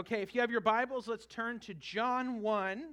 [0.00, 2.84] Okay, if you have your Bibles, let's turn to John 1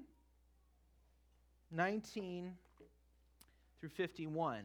[1.71, 2.51] 19
[3.79, 4.63] through 51.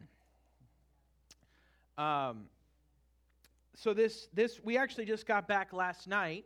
[1.97, 2.47] Um,
[3.77, 6.45] so this this we actually just got back last night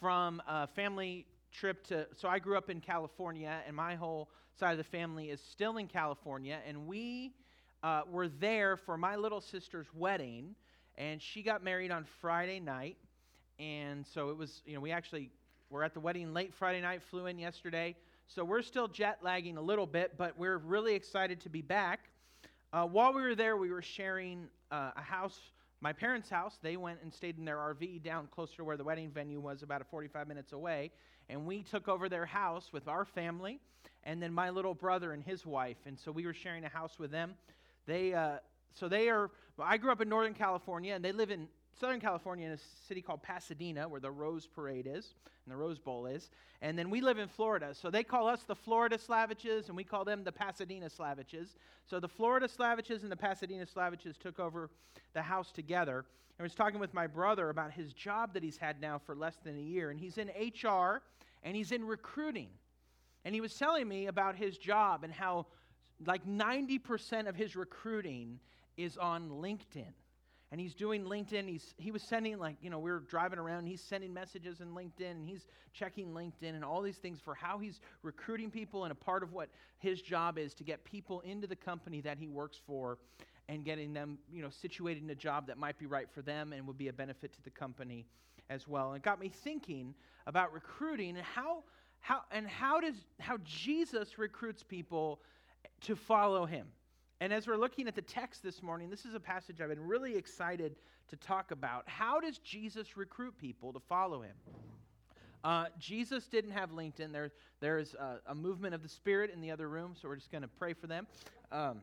[0.00, 4.72] from a family trip to so I grew up in California and my whole side
[4.72, 7.34] of the family is still in California and we
[7.84, 10.56] uh, were there for my little sister's wedding
[10.98, 12.96] and she got married on Friday night
[13.60, 15.30] and so it was, you know, we actually
[15.68, 17.94] were at the wedding late Friday night, flew in yesterday.
[18.26, 22.08] So we're still jet lagging a little bit, but we're really excited to be back.
[22.72, 25.38] Uh, while we were there, we were sharing uh, a house,
[25.80, 26.58] my parents' house.
[26.62, 29.62] They went and stayed in their RV down closer to where the wedding venue was,
[29.62, 30.90] about 45 minutes away.
[31.28, 33.60] And we took over their house with our family,
[34.04, 35.78] and then my little brother and his wife.
[35.84, 37.34] And so we were sharing a house with them.
[37.86, 38.38] They, uh,
[38.74, 39.30] so they are.
[39.58, 41.48] I grew up in Northern California, and they live in
[41.78, 45.78] Southern California in a city called Pasadena, where the Rose Parade is and the Rose
[45.78, 46.30] Bowl is.
[46.62, 47.74] And then we live in Florida.
[47.74, 51.54] So they call us the Florida Slaviches, and we call them the Pasadena Slaviches.
[51.86, 54.70] So the Florida Slaviches and the Pasadena Slaviches took over
[55.14, 56.04] the house together.
[56.38, 59.36] I was talking with my brother about his job that he's had now for less
[59.44, 59.90] than a year.
[59.90, 61.02] And he's in HR
[61.42, 62.48] and he's in recruiting.
[63.24, 65.46] And he was telling me about his job and how,
[66.06, 68.40] like, 90% of his recruiting
[68.76, 69.92] is on LinkedIn
[70.52, 71.48] and he's doing LinkedIn.
[71.48, 74.74] He's, he was sending, like, you know, we were driving around, he's sending messages in
[74.74, 78.84] LinkedIn, and he's checking LinkedIn and all these things for how he's recruiting people.
[78.84, 79.48] And a part of what
[79.78, 82.98] his job is to get people into the company that he works for
[83.48, 86.52] and getting them, you know, situated in a job that might be right for them
[86.52, 88.06] and would be a benefit to the company
[88.48, 88.88] as well.
[88.88, 89.94] And it got me thinking
[90.26, 91.62] about recruiting and how,
[92.00, 95.20] how, and how does, how Jesus recruits people
[95.82, 96.66] to follow him.
[97.22, 99.86] And as we're looking at the text this morning, this is a passage I've been
[99.86, 100.76] really excited
[101.08, 101.86] to talk about.
[101.86, 104.34] How does Jesus recruit people to follow him?
[105.44, 107.12] Uh, Jesus didn't have LinkedIn.
[107.12, 110.32] There, there's a, a, movement of the Spirit in the other room, so we're just
[110.32, 111.06] going to pray for them.
[111.52, 111.82] Um,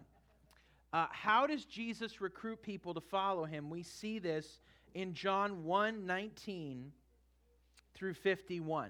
[0.91, 3.69] uh, how does Jesus recruit people to follow him?
[3.69, 4.59] We see this
[4.95, 6.92] in John 1 19
[7.93, 8.89] through 51.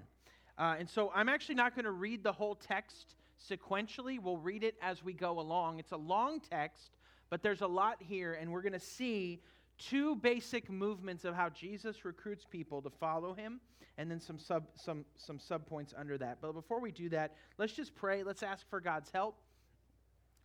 [0.57, 3.15] Uh, and so I'm actually not going to read the whole text
[3.49, 4.19] sequentially.
[4.21, 5.79] We'll read it as we go along.
[5.79, 6.97] It's a long text,
[7.29, 9.41] but there's a lot here, and we're going to see
[9.77, 13.59] two basic movements of how Jesus recruits people to follow him,
[13.97, 16.37] and then some sub some some subpoints under that.
[16.41, 18.23] But before we do that, let's just pray.
[18.23, 19.37] Let's ask for God's help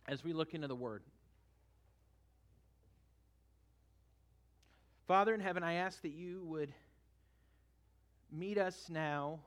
[0.07, 1.03] as we look into the word.
[5.07, 6.73] Father in heaven, I ask that you would
[8.31, 9.39] meet us now,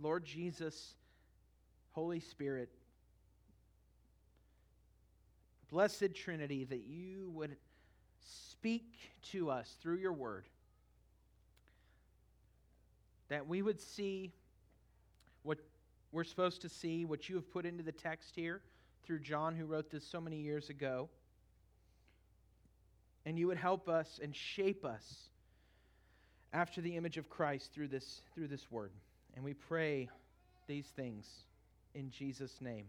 [0.00, 0.94] Lord Jesus,
[1.94, 2.70] Holy Spirit,
[5.70, 7.56] Blessed Trinity, that you would
[8.20, 10.44] speak to us through your word,
[13.28, 14.32] that we would see
[15.44, 15.58] what
[16.10, 18.60] we're supposed to see, what you have put into the text here
[19.04, 21.08] through John, who wrote this so many years ago.
[23.24, 25.28] And you would help us and shape us
[26.52, 28.90] after the image of Christ through this, through this word.
[29.36, 30.08] And we pray
[30.66, 31.26] these things
[31.94, 32.86] in Jesus' name.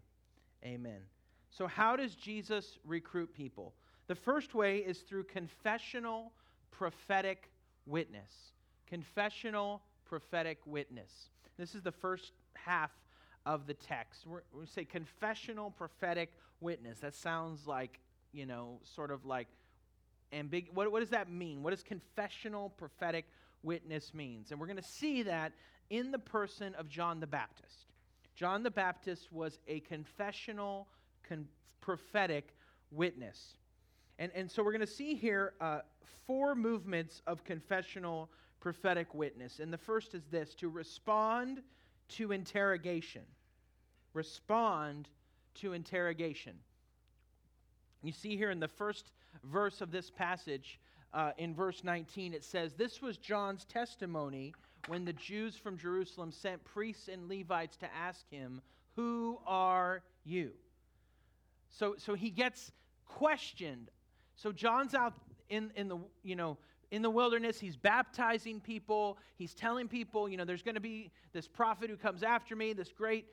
[0.63, 1.01] Amen.
[1.49, 3.73] So, how does Jesus recruit people?
[4.07, 6.31] The first way is through confessional
[6.71, 7.49] prophetic
[7.85, 8.51] witness.
[8.87, 11.29] Confessional prophetic witness.
[11.57, 12.91] This is the first half
[13.45, 14.25] of the text.
[14.27, 16.99] We're, we say confessional prophetic witness.
[16.99, 17.99] That sounds like,
[18.31, 19.47] you know, sort of like
[20.33, 21.63] ambig- what, what does that mean?
[21.63, 23.25] What does confessional prophetic
[23.63, 24.51] witness means?
[24.51, 25.53] And we're going to see that
[25.89, 27.85] in the person of John the Baptist.
[28.35, 30.87] John the Baptist was a confessional,
[31.27, 31.47] con-
[31.81, 32.55] prophetic
[32.91, 33.55] witness.
[34.19, 35.79] And, and so we're going to see here uh,
[36.25, 38.29] four movements of confessional
[38.59, 39.59] prophetic witness.
[39.59, 41.61] And the first is this to respond
[42.09, 43.23] to interrogation.
[44.13, 45.09] Respond
[45.55, 46.53] to interrogation.
[48.01, 49.11] You see here in the first
[49.43, 50.79] verse of this passage,
[51.13, 54.53] uh, in verse 19, it says, This was John's testimony
[54.87, 58.61] when the Jews from Jerusalem sent priests and Levites to ask him,
[58.95, 60.51] Who are you?
[61.69, 62.71] So, so he gets
[63.05, 63.89] questioned.
[64.35, 65.13] So John's out
[65.49, 66.57] in, in the, you know,
[66.91, 67.59] in the wilderness.
[67.59, 69.17] He's baptizing people.
[69.35, 72.73] He's telling people, you know, there's going to be this prophet who comes after me,
[72.73, 73.25] this great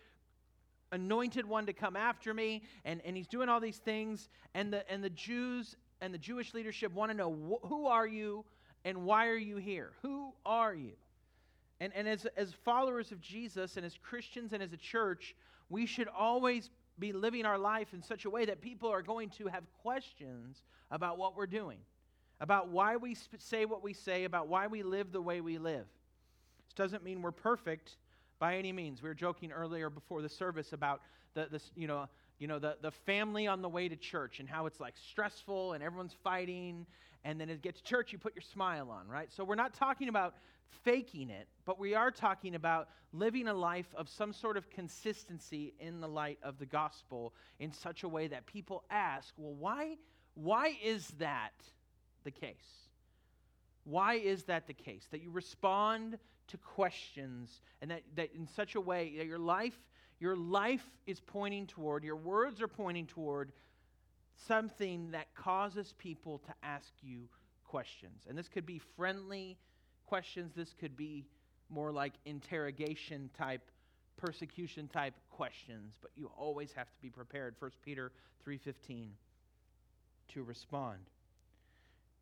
[0.90, 2.62] anointed one to come after me.
[2.84, 4.28] And, and he's doing all these things.
[4.54, 8.06] And the, and the Jews and the Jewish leadership want to know, wh- who are
[8.06, 8.44] you
[8.84, 9.92] and why are you here?
[10.02, 10.92] Who are you?
[11.82, 15.34] And, and as, as followers of Jesus and as Christians and as a church,
[15.68, 16.70] we should always
[17.00, 20.62] be living our life in such a way that people are going to have questions
[20.92, 21.78] about what we're doing,
[22.40, 25.86] about why we say what we say, about why we live the way we live.
[26.66, 27.96] This doesn't mean we're perfect
[28.38, 29.02] by any means.
[29.02, 31.00] We were joking earlier before the service about
[31.34, 32.06] the, this, you know,
[32.38, 35.72] you know the, the family on the way to church and how it's like stressful
[35.72, 36.86] and everyone's fighting
[37.24, 39.32] and then it gets to church you put your smile on right?
[39.32, 40.34] So we're not talking about
[40.84, 45.74] faking it but we are talking about living a life of some sort of consistency
[45.78, 49.96] in the light of the gospel in such a way that people ask well why
[50.34, 51.52] why is that
[52.24, 52.88] the case?
[53.84, 55.06] Why is that the case?
[55.10, 59.78] That you respond to questions and that, that in such a way that your life
[60.20, 63.50] your life is pointing toward, your words are pointing toward
[64.36, 67.28] something that causes people to ask you
[67.64, 68.26] questions.
[68.28, 69.58] And this could be friendly
[70.06, 71.24] questions, this could be
[71.70, 73.70] more like interrogation type,
[74.16, 77.54] persecution type questions, but you always have to be prepared.
[77.58, 78.12] 1 Peter
[78.44, 79.16] 3:15
[80.28, 80.98] to respond.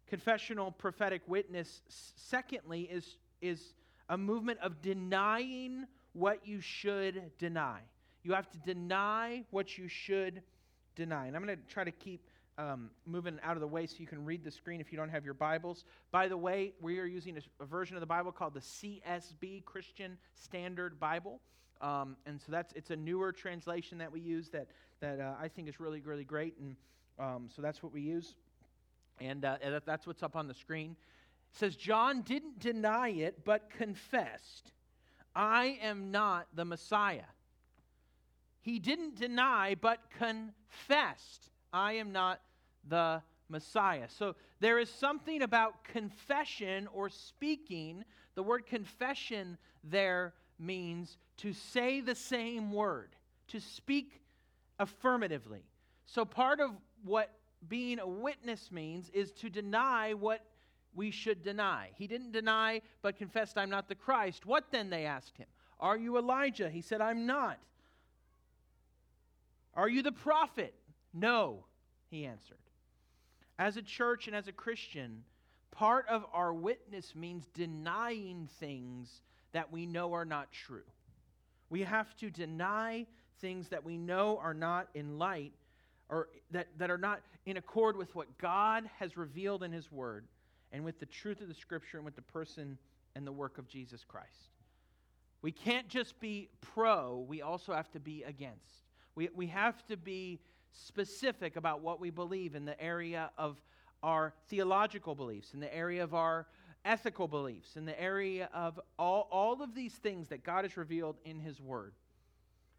[0.07, 3.75] Confessional prophetic witness secondly is is
[4.09, 7.81] a movement of denying what you should deny.
[8.23, 10.43] You have to deny what you should
[10.95, 11.27] deny.
[11.27, 12.27] And I'm going to try to keep
[12.59, 15.09] um, moving out of the way so you can read the screen if you don't
[15.09, 15.85] have your Bibles.
[16.11, 19.65] By the way, we are using a, a version of the Bible called the CSB,
[19.65, 21.41] Christian Standard Bible.
[21.81, 24.69] Um, and so that's it's a newer translation that we use that,
[25.01, 26.55] that uh, I think is really, really great.
[26.59, 26.77] And
[27.19, 28.35] um, so that's what we use.
[29.21, 29.57] And uh,
[29.87, 30.97] that's what's up on the screen.
[31.53, 34.73] It says, John didn't deny it, but confessed
[35.35, 37.29] I am not the Messiah.
[38.61, 42.41] He didn't deny, but confessed, I am not
[42.89, 44.09] the Messiah.
[44.09, 48.05] So there is something about confession or speaking.
[48.35, 53.17] The word confession there means to say the same word,
[53.49, 54.21] to speak
[54.79, 55.65] affirmatively.
[56.07, 56.71] So part of
[57.05, 57.31] what
[57.69, 60.45] being a witness means is to deny what
[60.95, 61.91] we should deny.
[61.95, 64.45] He didn't deny, but confessed, I'm not the Christ.
[64.45, 64.91] What then?
[64.91, 65.47] They asked him.
[65.79, 66.69] Are you Elijah?
[66.69, 67.59] He said, I'm not.
[69.75, 70.75] Are you the prophet?
[71.13, 71.65] No,
[72.11, 72.59] he answered.
[73.59, 75.23] As a church and as a Christian,
[75.71, 79.23] part of our witness means denying things
[79.53, 80.85] that we know are not true.
[81.69, 83.07] We have to deny
[83.41, 85.53] things that we know are not in light
[86.09, 90.27] or that, that are not in accord with what God has revealed in His Word
[90.73, 92.77] and with the truth of the Scripture and with the person
[93.15, 94.51] and the work of Jesus Christ.
[95.43, 98.90] We can't just be pro, we also have to be against.
[99.15, 100.41] We, we have to be
[100.73, 103.61] specific about what we believe in the area of
[104.03, 106.47] our theological beliefs, in the area of our
[106.85, 111.17] ethical beliefs, in the area of all, all of these things that God has revealed
[111.25, 111.93] in His Word.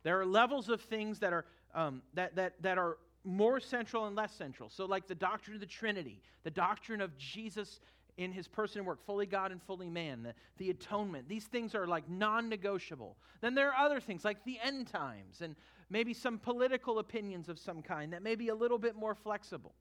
[0.04, 1.46] There are levels of things that are,
[1.76, 4.70] um, that, that, that are more central and less central.
[4.70, 7.80] So, like the doctrine of the Trinity, the doctrine of Jesus
[8.18, 11.76] in his person and work, fully God and fully man, the, the atonement, these things
[11.76, 13.16] are like non negotiable.
[13.42, 15.56] Then there are other things like the end times and
[15.92, 19.76] maybe some political opinions of some kind that may be a little bit more flexible.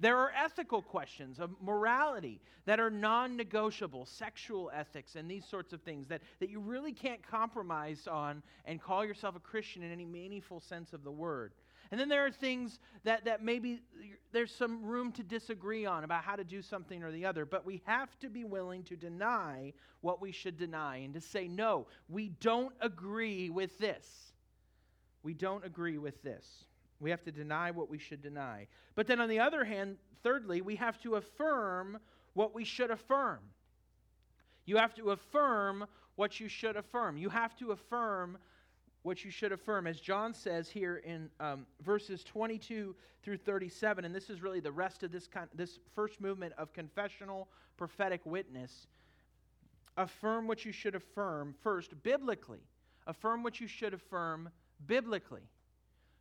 [0.00, 5.72] There are ethical questions of morality that are non negotiable, sexual ethics, and these sorts
[5.72, 9.92] of things that, that you really can't compromise on and call yourself a Christian in
[9.92, 11.52] any meaningful sense of the word.
[11.90, 13.80] And then there are things that, that maybe
[14.32, 17.64] there's some room to disagree on about how to do something or the other, but
[17.64, 21.86] we have to be willing to deny what we should deny and to say, no,
[22.08, 24.33] we don't agree with this.
[25.24, 26.46] We don't agree with this.
[27.00, 28.68] We have to deny what we should deny.
[28.94, 31.98] But then on the other hand, thirdly, we have to affirm
[32.34, 33.40] what we should affirm.
[34.66, 37.16] You have to affirm what you should affirm.
[37.16, 38.38] You have to affirm
[39.02, 39.86] what you should affirm.
[39.86, 44.72] As John says here in um, verses 22 through 37, and this is really the
[44.72, 48.86] rest of this, kind, this first movement of confessional prophetic witness.
[49.96, 52.60] Affirm what you should affirm first, biblically.
[53.06, 54.48] Affirm what you should affirm
[54.84, 55.48] biblically.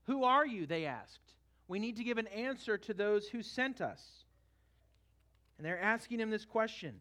[0.05, 0.65] Who are you?
[0.65, 1.19] They asked.
[1.67, 4.01] We need to give an answer to those who sent us.
[5.57, 6.95] And they're asking him this question.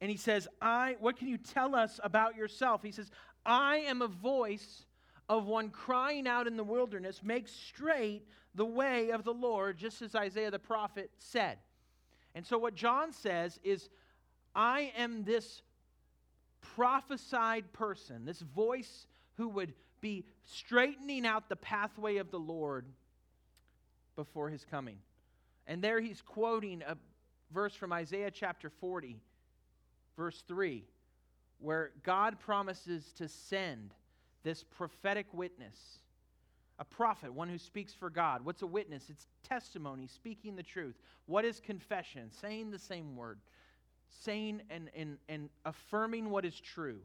[0.00, 2.82] And he says, I, what can you tell us about yourself?
[2.82, 3.10] He says,
[3.44, 4.84] I am a voice
[5.28, 10.02] of one crying out in the wilderness, Make straight the way of the Lord, just
[10.02, 11.58] as Isaiah the prophet said.
[12.34, 13.88] And so, what John says is,
[14.54, 15.62] I am this
[16.60, 19.06] prophesied person, this voice
[19.36, 22.86] who would be straightening out the pathway of the Lord
[24.16, 24.98] before his coming.
[25.66, 26.96] And there he's quoting a
[27.52, 29.16] verse from Isaiah chapter 40,
[30.16, 30.84] verse 3,
[31.58, 33.94] where God promises to send
[34.42, 35.98] this prophetic witness.
[36.78, 38.42] A prophet, one who speaks for God.
[38.42, 39.10] What's a witness?
[39.10, 40.96] It's testimony, speaking the truth.
[41.26, 42.30] What is confession?
[42.30, 43.38] Saying the same word,
[44.08, 47.00] saying and, and, and affirming what is true.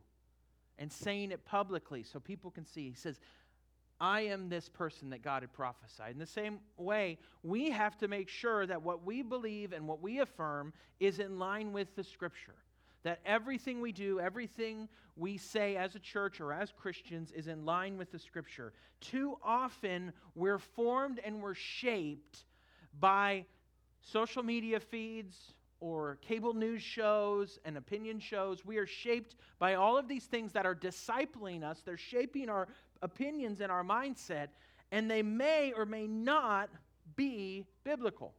[0.77, 2.89] And saying it publicly so people can see.
[2.89, 3.19] He says,
[3.99, 6.11] I am this person that God had prophesied.
[6.11, 10.01] In the same way, we have to make sure that what we believe and what
[10.01, 12.55] we affirm is in line with the Scripture.
[13.03, 17.63] That everything we do, everything we say as a church or as Christians is in
[17.65, 18.73] line with the Scripture.
[18.99, 22.43] Too often, we're formed and we're shaped
[22.99, 23.45] by
[24.01, 25.53] social media feeds
[25.85, 28.65] or cable news shows and opinion shows.
[28.65, 32.67] We are shaped by all of these things that are discipling us, they're shaping our
[33.03, 34.47] opinions and our mindset,
[34.91, 36.71] and they may or may not
[37.15, 38.33] be biblical.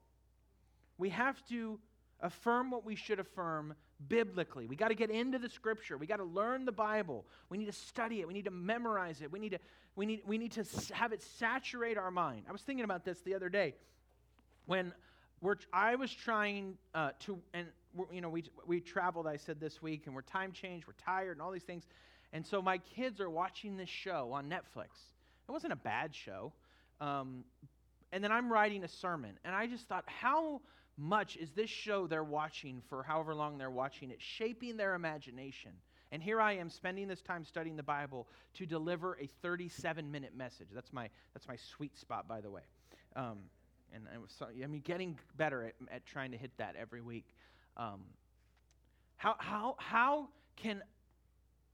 [0.99, 1.79] We have to
[2.21, 3.75] affirm what we should affirm
[4.09, 4.67] biblically.
[4.67, 5.97] We got to get into the scripture.
[5.99, 7.27] We got to learn the Bible.
[7.49, 8.27] We need to study it.
[8.27, 9.31] We need to memorize it.
[9.31, 9.61] We need to
[9.95, 12.47] we need we need to have it saturate our mind.
[12.49, 13.75] I was thinking about this the other day
[14.65, 14.93] when
[15.47, 17.69] we're, I was trying uh, to and
[18.13, 21.37] you know we we traveled I said this week and we're time changed, we're tired
[21.37, 21.85] and all these things.
[22.33, 24.89] And so my kids are watching this show on Netflix.
[25.49, 26.53] It wasn't a bad show.
[27.01, 27.45] Um,
[28.11, 29.39] and then I'm writing a sermon.
[29.45, 30.63] And I just thought, how
[30.99, 35.71] much is this show they're watching for however long they're watching it shaping their imagination?
[36.11, 40.37] And here I am spending this time studying the Bible to deliver a 37 minute
[40.37, 40.69] message.
[40.75, 42.63] That's my, that's my sweet spot, by the way.
[43.15, 43.39] Um,
[43.95, 47.27] and I was, I mean, getting better at, at trying to hit that every week.
[47.77, 48.03] Um,
[49.17, 50.83] how, how, how can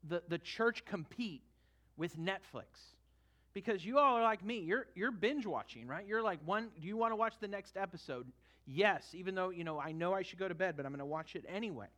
[0.08, 1.42] the, the church compete
[1.96, 2.94] with Netflix?
[3.54, 4.60] Because you all are like me.
[4.60, 6.06] You're, you're binge watching, right?
[6.06, 8.26] You're like, one, do you want to watch the next episode?
[8.66, 11.00] Yes, even though, you know, I know I should go to bed, but I'm going
[11.00, 11.88] to watch it anyway.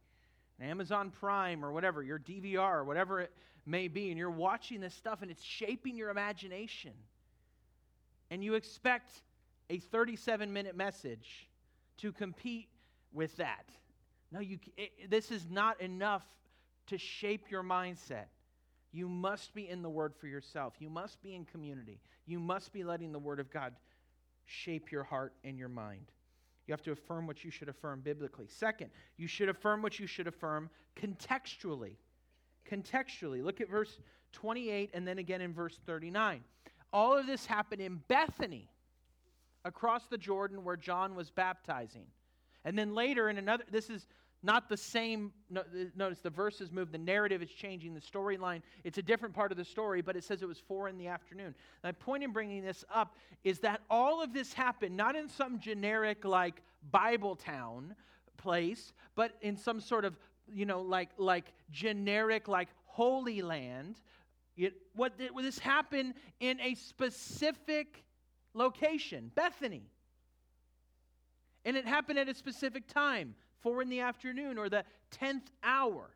[0.61, 3.33] Amazon Prime or whatever, your DVR or whatever it
[3.66, 6.92] may be, and you're watching this stuff and it's shaping your imagination.
[8.30, 9.11] And you expect
[9.71, 11.49] a 37 minute message
[11.99, 12.68] to compete
[13.12, 13.68] with that.
[14.33, 16.25] No, you, it, this is not enough
[16.88, 18.26] to shape your mindset.
[18.92, 20.75] You must be in the Word for yourself.
[20.78, 22.00] You must be in community.
[22.26, 23.75] You must be letting the Word of God
[24.47, 26.12] shape your heart and your mind.
[26.66, 28.47] You have to affirm what you should affirm biblically.
[28.49, 31.97] Second, you should affirm what you should affirm contextually.
[32.71, 33.42] Contextually.
[33.42, 33.99] Look at verse
[34.33, 36.42] 28 and then again in verse 39.
[36.92, 38.68] All of this happened in Bethany,
[39.64, 42.06] across the Jordan where John was baptizing.
[42.64, 44.06] And then later in another, this is
[44.42, 45.33] not the same.
[45.97, 48.61] Notice the verses move, the narrative is changing, the storyline.
[48.85, 51.09] It's a different part of the story, but it says it was four in the
[51.09, 51.54] afternoon.
[51.83, 55.59] My point in bringing this up is that all of this happened not in some
[55.61, 57.94] generic, like, Bible town
[58.37, 63.97] place, but in some sort of, you know, like, like generic, like, holy land.
[64.56, 68.04] It, what, what this happened in a specific
[68.55, 69.91] location, Bethany.
[71.65, 73.35] And it happened at a specific time
[73.65, 74.85] four in the afternoon, or the
[75.19, 76.11] 10th hour.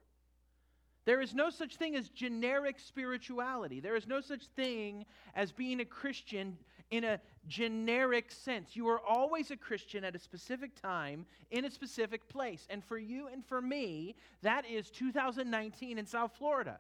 [1.07, 3.80] There is no such thing as generic spirituality.
[3.80, 6.59] There is no such thing as being a Christian
[6.90, 8.76] in a generic sense.
[8.76, 12.66] You are always a Christian at a specific time in a specific place.
[12.68, 16.78] And for you and for me, that is 2019 in South Florida.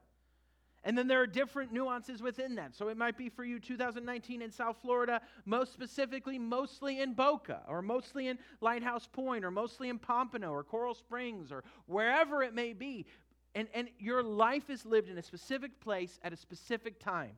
[0.84, 2.74] And then there are different nuances within that.
[2.74, 7.62] So it might be for you 2019 in South Florida, most specifically, mostly in Boca,
[7.68, 12.54] or mostly in Lighthouse Point, or mostly in Pompano, or Coral Springs, or wherever it
[12.54, 13.06] may be.
[13.54, 17.32] And, and your life is lived in a specific place at a specific time.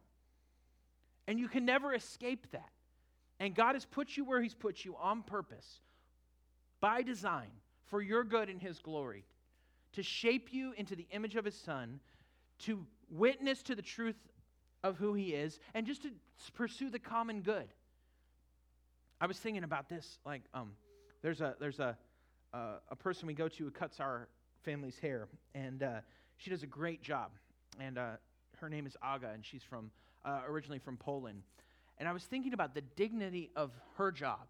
[1.27, 2.71] And you can never escape that.
[3.39, 5.81] And God has put you where He's put you on purpose,
[6.81, 7.51] by design,
[7.87, 9.25] for your good and His glory,
[9.93, 12.01] to shape you into the image of His Son,
[12.61, 14.17] to witness to the truth
[14.83, 16.11] of who he is, and just to
[16.55, 17.69] pursue the common good.
[19.21, 20.19] I was thinking about this.
[20.25, 20.73] Like, um,
[21.23, 21.97] there's a there's a
[22.55, 24.29] uh, a person we go to who cuts our
[24.63, 26.01] family's hair, and uh,
[26.37, 27.31] she does a great job.
[27.79, 28.13] And uh,
[28.61, 29.91] her name is Aga, and she's from
[30.25, 31.43] uh, originally from Poland.
[31.99, 34.41] And I was thinking about the dignity of her job.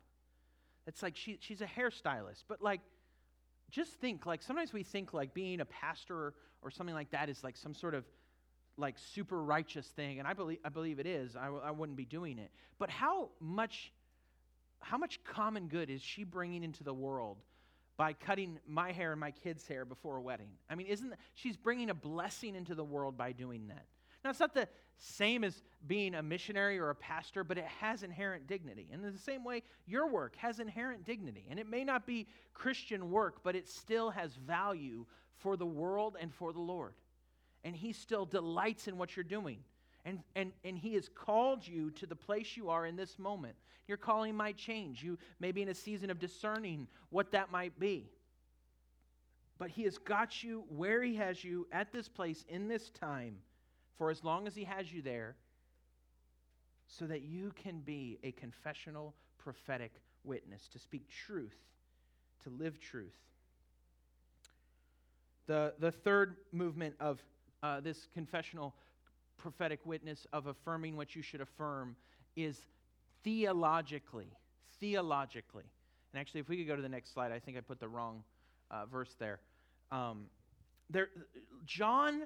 [0.87, 2.81] It's like she, she's a hairstylist, but like,
[3.71, 7.43] just think like sometimes we think like being a pastor or something like that is
[7.43, 8.05] like some sort of
[8.77, 11.37] like super righteous thing, and I believe I believe it is.
[11.37, 12.50] I w- I wouldn't be doing it.
[12.79, 13.93] But how much
[14.81, 17.39] how much common good is she bringing into the world
[17.97, 20.50] by cutting my hair and my kids' hair before a wedding?
[20.69, 23.85] I mean, isn't she's bringing a blessing into the world by doing that?
[24.25, 28.03] Now, it's not the same as being a missionary or a pastor, but it has
[28.03, 28.89] inherent dignity.
[28.93, 31.47] And in the same way, your work has inherent dignity.
[31.49, 36.17] And it may not be Christian work, but it still has value for the world
[36.21, 36.93] and for the Lord
[37.65, 39.59] and He still delights in what you're doing.
[40.05, 43.55] And, and, and He has called you to the place you are in this moment.
[43.87, 45.03] Your calling might change.
[45.03, 48.11] You may be in a season of discerning what that might be.
[49.59, 53.37] But He has got you where He has you at this place in this time
[54.00, 55.37] for as long as He has you there
[56.88, 59.92] so that you can be a confessional prophetic
[60.25, 61.54] witness, to speak truth,
[62.42, 63.12] to live truth.
[65.49, 67.23] The, the third movement of
[67.62, 68.75] uh, this confessional
[69.37, 71.95] prophetic witness of affirming what you should affirm
[72.37, 72.59] is
[73.23, 74.33] theologically.
[74.80, 75.64] Theologically.
[76.14, 77.88] And actually, if we could go to the next slide, I think I put the
[77.88, 78.25] wrong
[78.71, 79.40] uh, verse there.
[79.92, 80.25] Um,
[80.88, 81.11] there,
[81.66, 82.23] John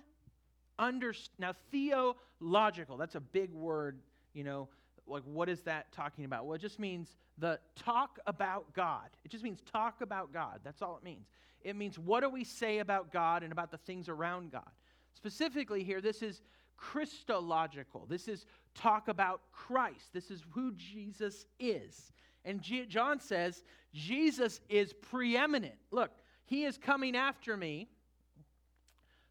[0.79, 1.39] understands.
[1.39, 4.01] Now, theological, that's a big word,
[4.33, 4.69] you know.
[5.07, 6.47] Like, what is that talking about?
[6.47, 9.11] Well, it just means the talk about God.
[9.25, 10.61] It just means talk about God.
[10.65, 11.27] That's all it means.
[11.61, 14.71] It means what do we say about God and about the things around God.
[15.15, 16.43] Specifically, here, this is
[16.77, 18.07] Christological.
[18.09, 20.13] This is talk about Christ.
[20.13, 22.13] This is who Jesus is.
[22.45, 23.63] And G- John says,
[23.93, 25.77] Jesus is preeminent.
[25.91, 26.11] Look,
[26.45, 27.89] he is coming after me,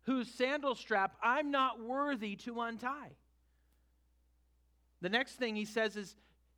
[0.04, 3.12] whose sandal strap I'm not worthy to untie.
[5.02, 6.16] The next thing he says is,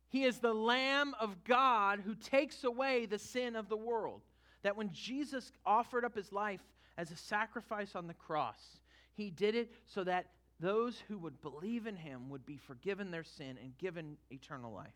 [0.08, 4.22] He is the Lamb of God who takes away the sin of the world.
[4.62, 6.62] That when Jesus offered up his life
[6.96, 8.80] as a sacrifice on the cross,
[9.14, 10.26] he did it so that
[10.60, 14.94] those who would believe in him would be forgiven their sin and given eternal life.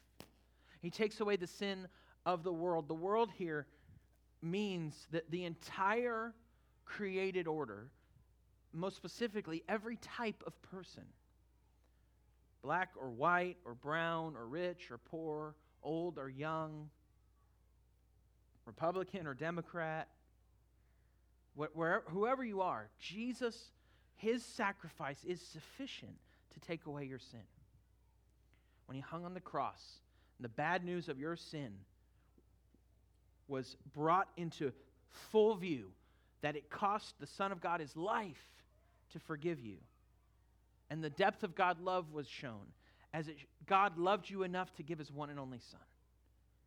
[0.81, 1.89] He takes away the sin
[2.25, 2.89] of the world.
[2.89, 3.67] The world here
[4.43, 6.35] means that the entire
[6.85, 7.91] created order,
[8.73, 11.05] most specifically, every type of person
[12.63, 16.91] black or white or brown or rich or poor, old or young,
[18.67, 20.09] Republican or Democrat,
[21.55, 23.71] wherever, whoever you are, Jesus,
[24.17, 26.19] his sacrifice is sufficient
[26.53, 27.41] to take away your sin.
[28.87, 30.01] When he hung on the cross,
[30.39, 31.73] the bad news of your sin
[33.49, 34.73] was brought into
[35.11, 35.91] full view
[36.43, 38.47] that it cost the Son of God his life
[39.11, 39.77] to forgive you.
[40.91, 42.73] And the depth of God's love was shown
[43.13, 43.37] as it,
[43.67, 45.81] God loved you enough to give his one and only Son,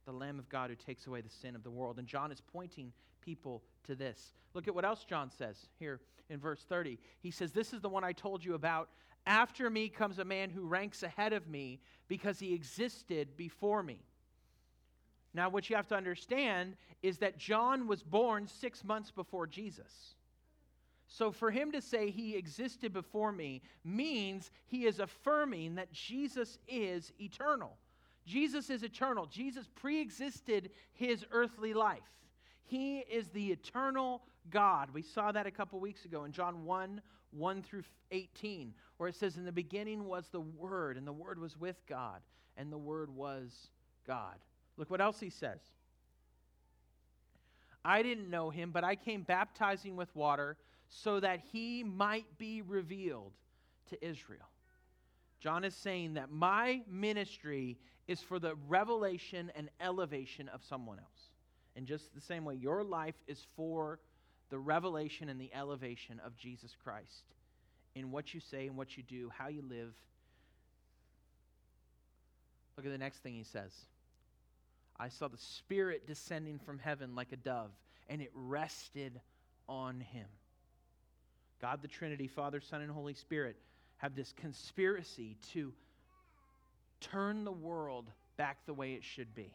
[0.06, 2.00] the Lamb of God who takes away the sin of the world.
[2.00, 4.34] And John is pointing people to this.
[4.54, 7.00] Look at what else John says here in verse 30.
[7.22, 8.90] He says, This is the one I told you about.
[9.26, 11.80] After me comes a man who ranks ahead of me
[12.10, 14.00] because he existed before me.
[15.34, 20.16] Now, what you have to understand is that John was born six months before Jesus.
[21.08, 26.58] So, for him to say he existed before me means he is affirming that Jesus
[26.68, 27.78] is eternal.
[28.26, 29.26] Jesus is eternal.
[29.26, 32.00] Jesus pre existed his earthly life.
[32.64, 34.90] He is the eternal God.
[34.94, 39.16] We saw that a couple weeks ago in John 1 1 through 18, where it
[39.16, 42.22] says, In the beginning was the Word, and the Word was with God,
[42.58, 43.70] and the Word was
[44.08, 44.36] God.
[44.78, 45.60] Look what else he says.
[47.84, 50.58] I didn't know him, but I came baptizing with water
[51.02, 53.34] so that he might be revealed
[53.90, 54.48] to Israel.
[55.40, 57.78] John is saying that my ministry
[58.08, 61.30] is for the revelation and elevation of someone else.
[61.76, 64.00] In just the same way, your life is for
[64.50, 67.24] the revelation and the elevation of Jesus Christ
[67.96, 69.94] in what you say and what you do, how you live.
[72.78, 73.72] Look at the next thing he says.
[75.00, 77.72] I saw the Spirit descending from heaven like a dove,
[78.08, 79.20] and it rested
[79.68, 80.28] on him.
[81.62, 83.56] God the Trinity, Father, Son, and Holy Spirit
[83.98, 85.74] have this conspiracy to
[87.00, 89.54] turn the world back the way it should be.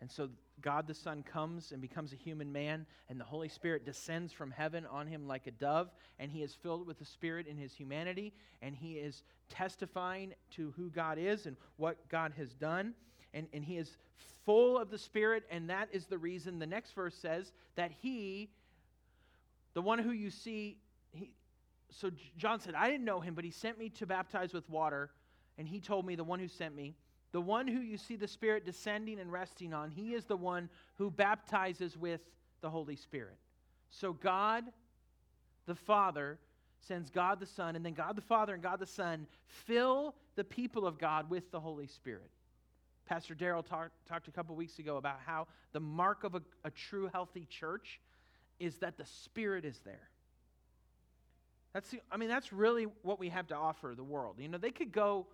[0.00, 0.28] And so
[0.60, 4.50] God the Son comes and becomes a human man, and the Holy Spirit descends from
[4.50, 7.74] heaven on him like a dove, and he is filled with the Spirit in his
[7.74, 12.94] humanity, and he is testifying to who God is and what God has done.
[13.34, 13.96] And, and he is
[14.44, 18.50] full of the Spirit, and that is the reason the next verse says that he,
[19.74, 20.78] the one who you see,
[21.90, 25.10] so John said, I didn't know him, but he sent me to baptize with water,
[25.56, 26.94] and he told me, the one who sent me,
[27.32, 30.68] the one who you see the Spirit descending and resting on, he is the one
[30.96, 32.20] who baptizes with
[32.60, 33.38] the Holy Spirit.
[33.90, 34.64] So God
[35.66, 36.38] the Father
[36.80, 40.44] sends God the Son, and then God the Father and God the Son fill the
[40.44, 42.30] people of God with the Holy Spirit.
[43.06, 46.70] Pastor Daryl talk, talked a couple weeks ago about how the mark of a, a
[46.70, 48.00] true, healthy church
[48.58, 50.08] is that the Spirit is there.
[51.78, 54.40] That's the, I mean, that's really what we have to offer the world.
[54.40, 55.28] You know, they could go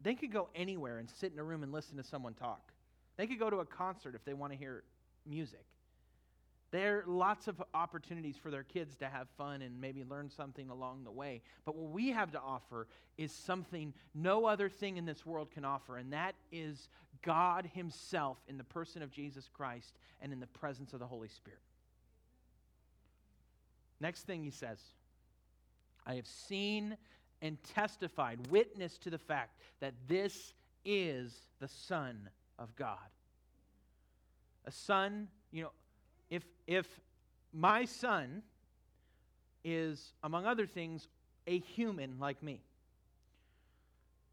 [0.00, 2.72] they could go anywhere and sit in a room and listen to someone talk.
[3.18, 4.84] They could go to a concert if they want to hear
[5.26, 5.66] music.
[6.70, 10.70] There are lots of opportunities for their kids to have fun and maybe learn something
[10.70, 11.42] along the way.
[11.66, 12.86] But what we have to offer
[13.18, 16.88] is something no other thing in this world can offer, and that is
[17.20, 21.28] God Himself in the person of Jesus Christ and in the presence of the Holy
[21.28, 21.60] Spirit.
[24.00, 24.78] Next thing He says
[26.06, 26.96] I have seen
[27.42, 32.98] and testified, witnessed to the fact that this is the Son of God.
[34.64, 35.70] A son, you know,
[36.30, 36.86] if, if
[37.52, 38.42] my son
[39.64, 41.08] is, among other things,
[41.46, 42.60] a human like me,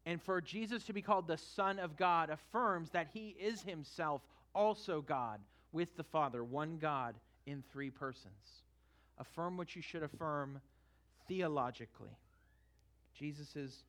[0.06, 4.22] and for Jesus to be called the Son of God affirms that he is himself
[4.54, 5.40] also God
[5.72, 7.14] with the Father, one God
[7.46, 8.62] in three persons.
[9.18, 10.60] Affirm what you should affirm
[11.26, 12.16] theologically.
[13.18, 13.84] Jesus is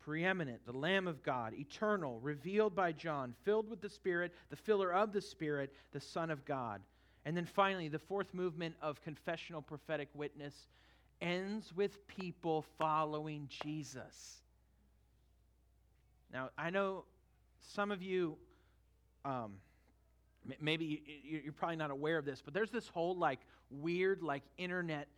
[0.00, 4.92] preeminent, the Lamb of God, eternal, revealed by John, filled with the Spirit, the filler
[4.92, 6.80] of the Spirit, the Son of God.
[7.24, 10.68] And then finally, the fourth movement of confessional prophetic witness
[11.20, 14.42] ends with people following Jesus.
[16.32, 17.04] Now, I know
[17.74, 18.36] some of you,
[19.24, 19.54] um,
[20.60, 23.40] maybe you're probably not aware of this, but there's this whole like
[23.70, 25.08] weird, like internet,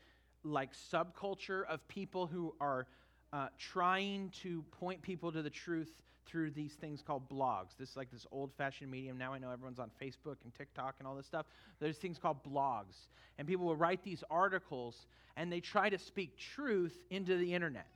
[0.44, 2.86] like subculture of people who are
[3.32, 5.92] uh, trying to point people to the truth
[6.26, 7.76] through these things called blogs.
[7.78, 9.16] This is like this old fashioned medium.
[9.16, 11.46] Now I know everyone's on Facebook and TikTok and all this stuff.
[11.80, 13.06] There's things called blogs.
[13.38, 17.86] And people will write these articles and they try to speak truth into the internet.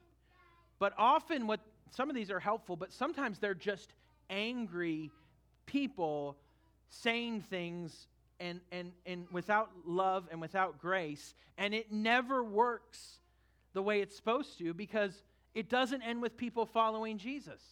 [0.78, 3.92] But often, what some of these are helpful, but sometimes they're just
[4.30, 5.10] angry
[5.66, 6.36] people
[6.88, 8.06] saying things
[8.42, 11.34] and, and, and without love and without grace.
[11.56, 13.20] And it never works
[13.72, 15.22] the way it's supposed to because
[15.54, 17.62] it doesn't end with people following Jesus.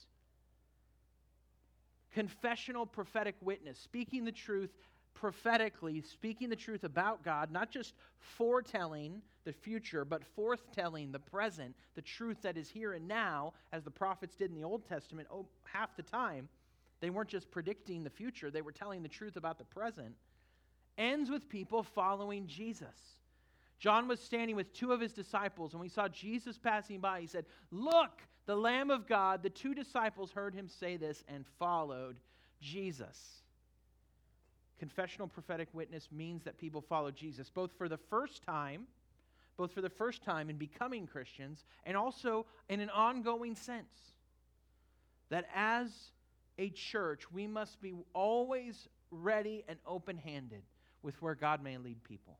[2.14, 4.70] Confessional prophetic witness, speaking the truth
[5.14, 11.74] prophetically, speaking the truth about God, not just foretelling the future, but forthtelling the present,
[11.96, 15.28] the truth that is here and now, as the prophets did in the Old Testament
[15.32, 16.48] oh, half the time.
[17.00, 20.14] They weren't just predicting the future, they were telling the truth about the present.
[21.00, 23.16] Ends with people following Jesus.
[23.78, 27.22] John was standing with two of his disciples, and we saw Jesus passing by.
[27.22, 29.42] He said, Look, the Lamb of God.
[29.42, 32.20] The two disciples heard him say this and followed
[32.60, 33.42] Jesus.
[34.78, 38.86] Confessional prophetic witness means that people follow Jesus, both for the first time
[39.60, 44.14] both for the first time in becoming Christians and also in an ongoing sense.
[45.28, 45.90] That as
[46.58, 50.62] a church, we must be always ready and open handed
[51.02, 52.38] with where God may lead people.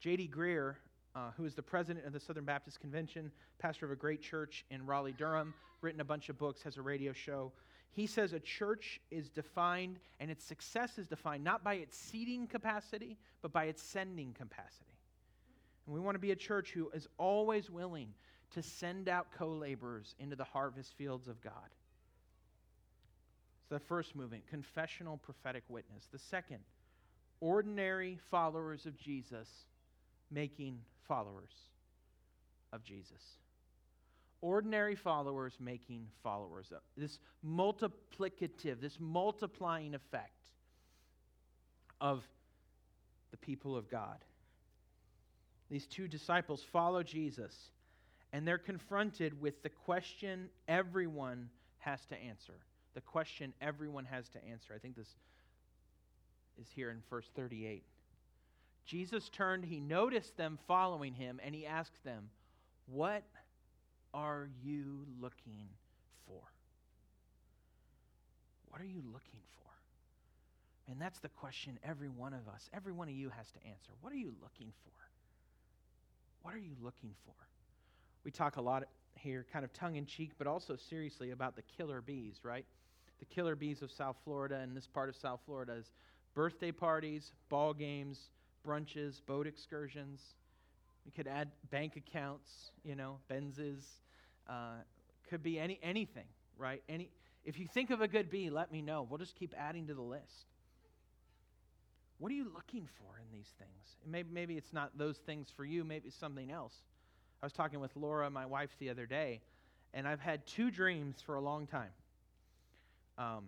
[0.00, 0.30] J.D.
[0.34, 0.76] Greear,
[1.14, 4.64] uh, who is the president of the Southern Baptist Convention, pastor of a great church
[4.70, 7.52] in Raleigh, Durham, written a bunch of books, has a radio show.
[7.92, 12.46] He says a church is defined and its success is defined not by its seating
[12.46, 14.96] capacity, but by its sending capacity.
[15.86, 18.14] And we want to be a church who is always willing
[18.52, 21.52] to send out co laborers into the harvest fields of God.
[23.68, 26.08] So, the first movement, confessional prophetic witness.
[26.12, 26.58] The second,
[27.40, 29.48] ordinary followers of Jesus
[30.30, 31.52] making followers
[32.72, 33.22] of Jesus.
[34.42, 36.72] Ordinary followers making followers.
[36.72, 40.48] Of, this multiplicative, this multiplying effect
[42.00, 42.24] of
[43.30, 44.24] the people of God.
[45.70, 47.54] These two disciples follow Jesus,
[48.32, 51.48] and they're confronted with the question everyone
[51.78, 52.54] has to answer.
[52.94, 54.72] The question everyone has to answer.
[54.74, 55.14] I think this
[56.60, 57.82] is here in verse 38.
[58.84, 62.28] Jesus turned, he noticed them following him, and he asked them,
[62.86, 63.22] What
[64.12, 65.68] are you looking
[66.26, 66.42] for?
[68.68, 69.70] What are you looking for?
[70.90, 73.92] And that's the question every one of us, every one of you has to answer.
[74.00, 74.92] What are you looking for?
[76.42, 77.34] What are you looking for?
[78.24, 81.62] We talk a lot here, kind of tongue in cheek, but also seriously about the
[81.76, 82.64] killer bees, right?
[83.18, 85.92] The killer bees of South Florida and this part of South Florida is
[86.34, 88.30] birthday parties, ball games,
[88.66, 90.20] brunches, boat excursions.
[91.04, 93.84] We could add bank accounts, you know, Benzes.
[94.48, 94.82] Uh,
[95.28, 96.26] could be any anything,
[96.58, 96.82] right?
[96.88, 97.10] Any.
[97.44, 99.06] If you think of a good bee, let me know.
[99.08, 100.46] We'll just keep adding to the list.
[102.18, 103.96] What are you looking for in these things?
[104.06, 106.74] Maybe, maybe it's not those things for you, maybe it's something else.
[107.42, 109.40] I was talking with Laura, my wife, the other day,
[109.94, 111.92] and I've had two dreams for a long time.
[113.16, 113.44] Um,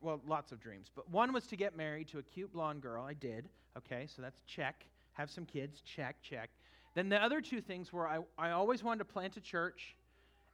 [0.00, 0.90] well, lots of dreams.
[0.94, 3.04] But one was to get married to a cute blonde girl.
[3.04, 3.48] I did.
[3.76, 4.84] Okay, so that's check.
[5.12, 5.82] Have some kids.
[5.82, 6.50] Check, check.
[6.94, 9.94] Then the other two things were I, I always wanted to plant a church,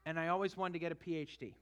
[0.04, 1.54] and I always wanted to get a PhD.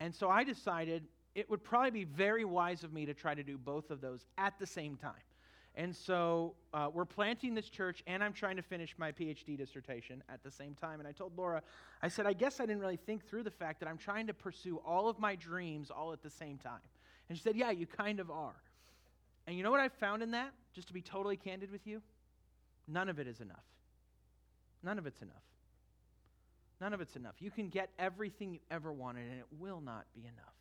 [0.00, 3.42] And so I decided it would probably be very wise of me to try to
[3.42, 5.12] do both of those at the same time.
[5.76, 10.22] And so uh, we're planting this church, and I'm trying to finish my PhD dissertation
[10.30, 11.00] at the same time.
[11.00, 11.62] And I told Laura,
[12.02, 14.34] I said, I guess I didn't really think through the fact that I'm trying to
[14.34, 16.80] pursue all of my dreams all at the same time.
[17.28, 18.54] And she said, Yeah, you kind of are.
[19.46, 20.52] And you know what I found in that?
[20.72, 22.00] Just to be totally candid with you?
[22.88, 23.64] None of it is enough.
[24.82, 25.34] none of it's enough.
[26.80, 27.34] None of it's enough.
[27.38, 30.54] You can get everything you ever wanted, and it will not be enough.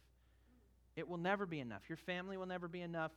[0.96, 1.82] It will never be enough.
[1.90, 3.12] Your family will never be enough.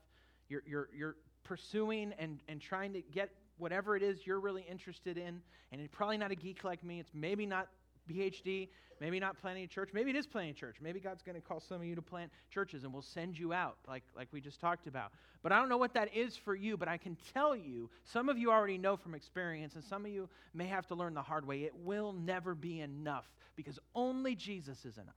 [0.48, 1.16] You're, you're, you're
[1.48, 5.40] pursuing and, and trying to get whatever it is you're really interested in,
[5.72, 7.00] and it's probably not a geek like me.
[7.00, 7.68] It's maybe not
[8.08, 8.68] PhD,
[9.00, 9.90] maybe not planting a church.
[9.92, 10.76] Maybe it is planting a church.
[10.80, 13.52] Maybe God's going to call some of you to plant churches and we'll send you
[13.52, 15.12] out, like, like we just talked about.
[15.42, 18.28] But I don't know what that is for you, but I can tell you, some
[18.28, 21.22] of you already know from experience, and some of you may have to learn the
[21.22, 21.64] hard way.
[21.64, 25.14] It will never be enough because only Jesus is enough.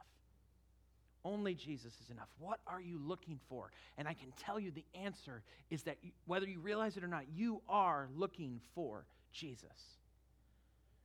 [1.23, 2.29] Only Jesus is enough.
[2.39, 3.71] What are you looking for?
[3.97, 7.07] And I can tell you the answer is that you, whether you realize it or
[7.07, 9.97] not, you are looking for Jesus.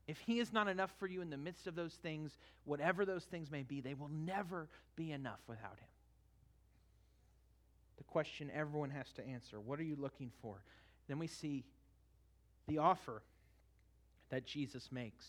[0.08, 3.24] If He is not enough for you in the midst of those things, whatever those
[3.24, 5.88] things may be, they will never be enough without Him.
[7.98, 10.62] The question everyone has to answer what are you looking for?
[11.08, 11.64] Then we see
[12.68, 13.22] the offer
[14.30, 15.26] that Jesus makes.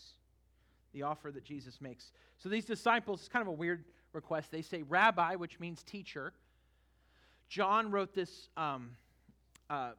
[0.92, 2.12] The offer that Jesus makes.
[2.38, 4.50] So these disciples, it's kind of a weird request.
[4.50, 6.32] They say rabbi, which means teacher.
[7.48, 8.90] John wrote this um,
[9.70, 9.92] uh,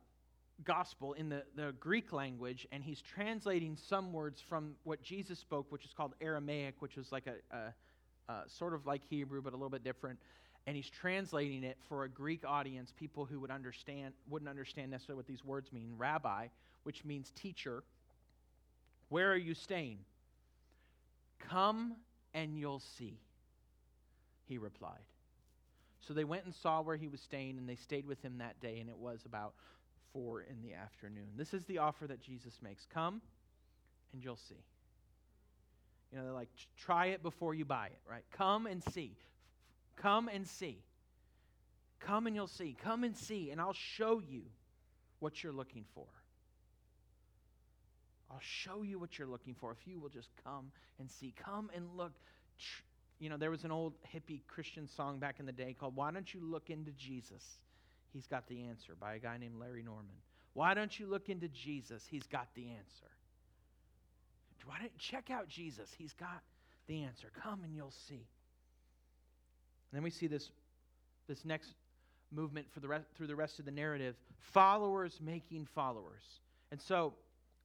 [0.63, 5.71] gospel in the, the Greek language, and he's translating some words from what Jesus spoke,
[5.71, 9.53] which is called Aramaic, which was like a, a, a, sort of like Hebrew, but
[9.53, 10.19] a little bit different.
[10.67, 15.17] And he's translating it for a Greek audience, people who would understand wouldn't understand necessarily
[15.17, 15.93] what these words mean.
[15.97, 16.47] Rabbi,
[16.83, 17.83] which means teacher.
[19.07, 19.99] Where are you staying?
[21.39, 21.95] Come
[22.33, 23.17] and you'll see,
[24.49, 25.05] he replied.
[26.01, 28.59] So they went and saw where he was staying, and they stayed with him that
[28.59, 29.53] day, and it was about
[30.11, 31.27] 4 in the afternoon.
[31.37, 33.21] This is the offer that Jesus makes Come
[34.11, 34.63] and you'll see.
[36.11, 38.23] You know, they're like, try it before you buy it, right?
[38.31, 39.15] Come and see.
[39.95, 40.79] Come and see.
[41.99, 42.75] Come and you'll see.
[42.81, 44.41] Come and see, and I'll show you
[45.19, 46.07] what you're looking for.
[48.31, 51.33] I'll show you what you're looking for if you will just come and see.
[51.43, 52.13] Come and look.
[53.19, 56.11] You know, there was an old hippie Christian song back in the day called Why
[56.11, 57.59] Don't You Look Into Jesus?
[58.13, 60.15] He's got the answer by a guy named Larry Norman.
[60.53, 62.05] Why don't you look into Jesus?
[62.09, 63.11] He's got the answer.
[64.65, 65.93] Why don't check out Jesus?
[65.97, 66.41] He's got
[66.87, 67.29] the answer.
[67.41, 68.15] Come and you'll see.
[68.15, 70.51] And then we see this,
[71.27, 71.73] this next
[72.31, 76.23] movement for the rest, through the rest of the narrative followers making followers.
[76.71, 77.13] And so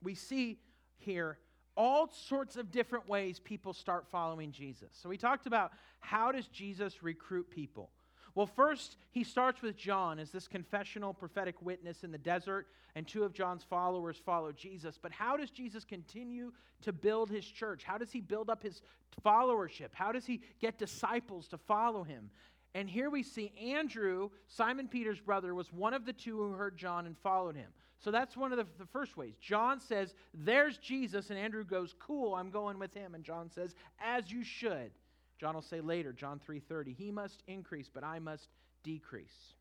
[0.02, 0.58] we see
[0.98, 1.38] here
[1.76, 4.88] all sorts of different ways people start following Jesus.
[4.92, 7.90] So we talked about how does Jesus recruit people?
[8.34, 13.06] Well, first, he starts with John as this confessional prophetic witness in the desert, and
[13.06, 14.98] two of John's followers follow Jesus.
[15.00, 17.84] But how does Jesus continue to build his church?
[17.84, 18.82] How does he build up his
[19.24, 19.90] followership?
[19.92, 22.30] How does he get disciples to follow him?
[22.74, 26.76] And here we see Andrew, Simon Peter's brother, was one of the two who heard
[26.76, 27.70] John and followed him.
[28.04, 29.32] So that's one of the, the, first ways.
[29.40, 31.30] John says, There's Jesus.
[31.30, 33.14] And Andrew goes, Cool, I'm going with him.
[33.14, 34.90] And John says, As you should.
[35.38, 38.48] John will say later, John 3:30, he must increase, but I must
[38.82, 39.54] decrease.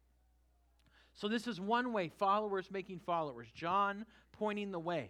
[1.16, 3.48] So this is one way followers making followers.
[3.56, 5.10] John pointing the way.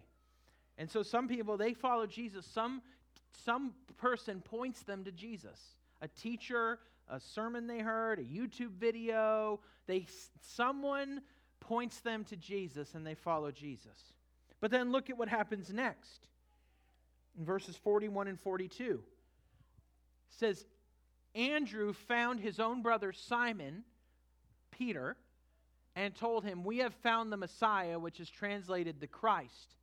[0.78, 2.46] And so some people they follow Jesus.
[2.46, 2.82] Some
[3.43, 5.60] some person points them to Jesus.
[6.02, 10.06] A teacher, a sermon they heard, a YouTube video, they
[10.41, 11.22] someone
[11.67, 14.13] points them to Jesus and they follow Jesus.
[14.60, 16.28] But then look at what happens next.
[17.38, 19.02] In verses 41 and 42
[20.30, 20.65] says
[21.36, 23.84] Andrew found his own brother Simon,
[24.71, 25.15] Peter,
[25.95, 29.76] and told him, We have found the Messiah, which is translated the Christ.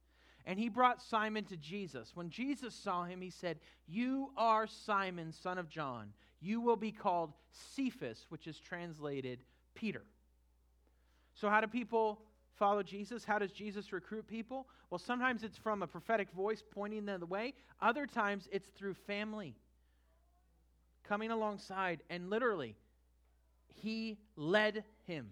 [0.46, 2.12] And he brought Simon to Jesus.
[2.14, 6.12] When Jesus saw him, he said, You are Simon, son of John.
[6.40, 9.40] You will be called Cephas, which is translated
[9.74, 10.02] Peter.
[11.34, 12.20] So, how do people
[12.58, 13.24] follow Jesus?
[13.24, 14.66] How does Jesus recruit people?
[14.90, 18.94] Well, sometimes it's from a prophetic voice pointing them the way, other times it's through
[18.94, 19.54] family
[21.10, 22.76] coming alongside, and literally,
[23.66, 25.28] he led him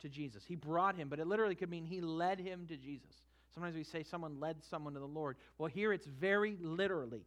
[0.00, 0.42] to Jesus.
[0.44, 3.22] He brought him, but it literally could mean he led him to Jesus.
[3.54, 5.36] Sometimes we say someone led someone to the Lord.
[5.58, 7.24] Well, here it's very literally.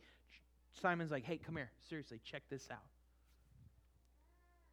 [0.82, 1.72] Simon's like, hey, come here.
[1.88, 2.78] Seriously, check this out.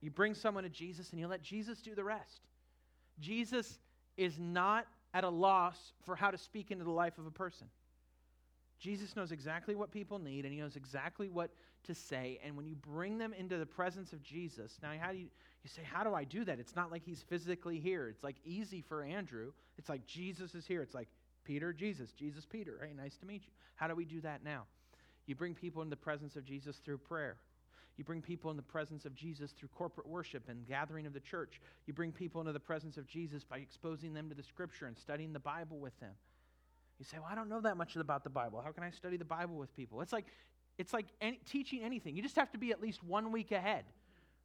[0.01, 2.41] You bring someone to Jesus and you let Jesus do the rest.
[3.21, 3.79] Jesus
[4.17, 7.69] is not at a loss for how to speak into the life of a person.
[8.79, 11.51] Jesus knows exactly what people need and he knows exactly what
[11.85, 12.39] to say.
[12.45, 15.29] And when you bring them into the presence of Jesus, now how do you,
[15.63, 16.59] you say, How do I do that?
[16.59, 18.09] It's not like he's physically here.
[18.09, 19.53] It's like easy for Andrew.
[19.79, 20.83] It's like Jesus is here.
[20.83, 21.09] It's like
[21.45, 22.79] Peter, Jesus, Jesus, Peter.
[22.83, 23.53] Hey, nice to meet you.
[23.77, 24.65] How do we do that now?
[25.27, 27.37] You bring people in the presence of Jesus through prayer.
[27.97, 31.21] You bring people in the presence of Jesus through corporate worship and gathering of the
[31.21, 31.61] church.
[31.87, 34.97] You bring people into the presence of Jesus by exposing them to the scripture and
[34.97, 36.13] studying the Bible with them.
[36.99, 38.61] You say, "Well, I don't know that much about the Bible.
[38.61, 40.27] How can I study the Bible with people?" It's like
[40.79, 42.17] it's like any, teaching anything.
[42.17, 43.85] You just have to be at least one week ahead.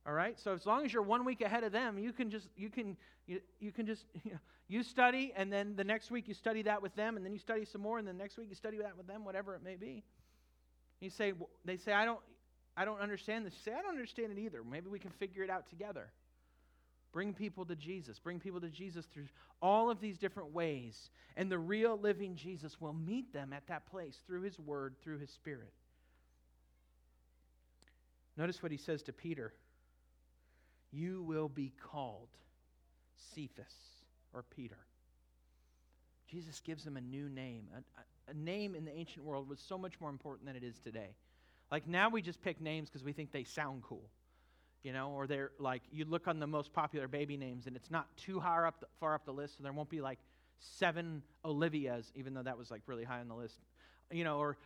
[0.08, 0.40] All right?
[0.40, 2.98] So as long as you're one week ahead of them, you can just you can
[3.28, 6.62] you, you can just you, know, you study and then the next week you study
[6.64, 8.56] that with them and then you study some more and then the next week you
[8.56, 10.04] study that with them, whatever it may be.
[11.02, 11.34] You say
[11.66, 12.22] they say I don't
[12.76, 13.54] I don't understand this.
[13.64, 14.64] Say I don't understand it either.
[14.64, 16.12] Maybe we can figure it out together.
[17.12, 18.20] Bring people to Jesus.
[18.20, 19.28] Bring people to Jesus through
[19.62, 21.10] all of these different ways.
[21.36, 25.20] And the real living Jesus will meet them at that place through his word, through
[25.20, 25.74] his spirit.
[28.38, 29.54] Notice what he says to Peter
[30.92, 32.30] You will be called
[33.36, 33.74] Cephas
[34.34, 34.78] or Peter.
[36.30, 37.66] Jesus gives him a new name.
[37.76, 40.80] A, a, name in the ancient world was so much more important than it is
[40.80, 41.10] today.
[41.72, 44.10] Like now we just pick names because we think they sound cool.
[44.84, 47.92] You know, or they're like, you look on the most popular baby names and it's
[47.92, 50.18] not too high up the, far up the list, so there won't be like
[50.60, 53.60] seven Olivias, even though that was like really high on the list.
[54.12, 54.58] You know, or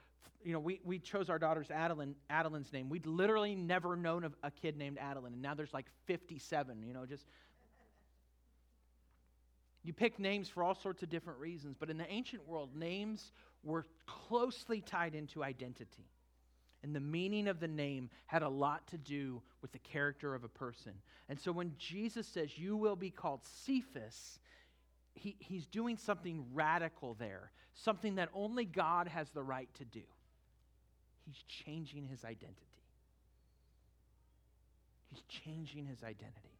[0.44, 2.88] you know, we, we chose our daughter's Adeline, Adeline's name.
[2.88, 6.94] We'd literally never known of a kid named Adeline, and now there's like 57, you
[6.94, 7.26] know, just.
[9.84, 13.32] You pick names for all sorts of different reasons, but in the ancient world, names
[13.64, 16.06] were closely tied into identity.
[16.86, 20.44] And the meaning of the name had a lot to do with the character of
[20.44, 20.92] a person.
[21.30, 24.38] And so when Jesus says, You will be called Cephas,
[25.16, 30.04] he, he's doing something radical there, something that only God has the right to do.
[31.26, 32.54] He's changing his identity.
[35.10, 36.60] He's changing his identity.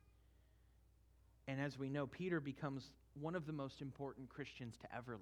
[1.48, 2.90] And as we know, Peter becomes
[3.22, 5.22] one of the most important Christians to ever live.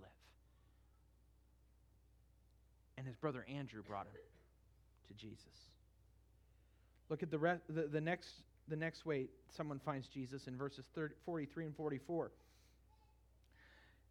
[2.98, 4.14] And his brother Andrew brought him
[5.08, 5.70] to Jesus.
[7.10, 8.30] Look at the, re- the, the, next,
[8.68, 12.32] the next way someone finds Jesus in verses 30, 43 and 44.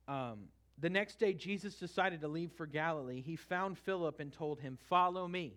[0.08, 0.38] Um,
[0.78, 3.20] the next day, Jesus decided to leave for Galilee.
[3.20, 5.54] He found Philip and told him, Follow me.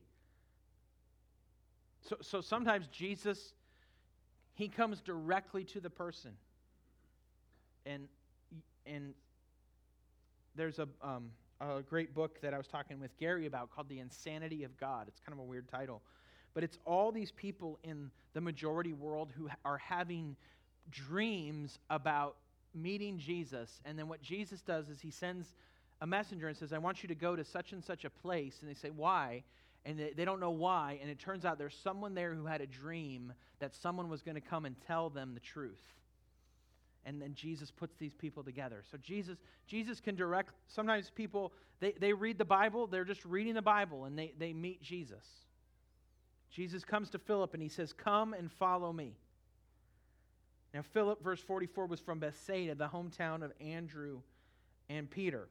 [2.10, 3.54] So, so sometimes Jesus,
[4.54, 6.32] he comes directly to the person.
[7.86, 8.08] And,
[8.86, 9.13] and
[10.56, 14.00] there's a, um, a great book that I was talking with Gary about called The
[14.00, 15.08] Insanity of God.
[15.08, 16.02] It's kind of a weird title.
[16.54, 20.36] But it's all these people in the majority world who are having
[20.89, 22.38] dreams about
[22.74, 23.82] meeting Jesus.
[23.86, 25.54] And then what Jesus does is he sends
[26.02, 28.58] a messenger and says, I want you to go to such and such a place.
[28.62, 29.44] And they say, Why?
[29.86, 30.98] And they, don't know why.
[31.00, 34.34] And it turns out there's someone there who had a dream that someone was going
[34.34, 35.94] to come and tell them the truth.
[37.06, 38.84] And then Jesus puts these people together.
[38.89, 39.38] So Jesus,
[39.68, 44.06] Jesus can direct sometimes people they, they read the Bible, they're just reading the Bible
[44.06, 45.26] and they, they meet Jesus.
[46.50, 49.18] Jesus comes to Philip and he says, Come and follow me.
[50.74, 54.22] Now, Philip, verse 44, was from Bethsaida, the hometown of Andrew
[54.89, 55.48] and Peter.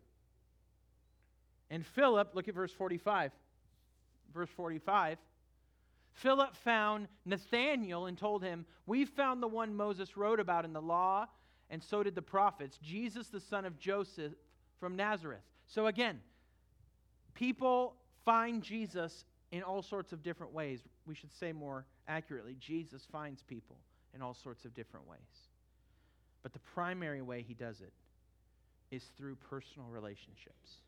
[1.71, 3.33] And Philip, look at verse 45.
[4.35, 5.19] Verse 45.
[6.13, 10.83] Philip found Nathanael and told him, We found the one Moses wrote about in the
[10.83, 11.27] law,
[11.71, 14.33] and so did the prophets, Jesus, the son of Joseph
[14.79, 15.43] from Nazareth.
[15.67, 16.21] So again,
[17.35, 20.81] people find Jesus in all sorts of different ways.
[21.07, 23.77] We should say more accurately Jesus finds people
[24.15, 25.19] in all sorts of different ways.
[26.43, 27.93] But the primary way he does it
[28.91, 30.81] is through personal relationships.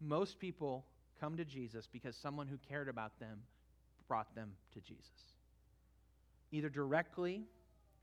[0.00, 0.84] Most people
[1.18, 3.38] come to Jesus because someone who cared about them
[4.06, 5.34] brought them to Jesus,
[6.52, 7.42] either directly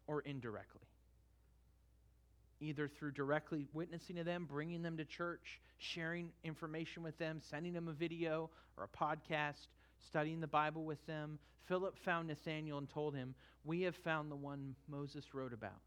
[0.07, 0.81] or indirectly.
[2.63, 7.73] Either through directly witnessing to them, bringing them to church, sharing information with them, sending
[7.73, 9.67] them a video or a podcast,
[10.07, 14.35] studying the Bible with them, Philip found Nathanael and told him, We have found the
[14.35, 15.81] one Moses wrote about.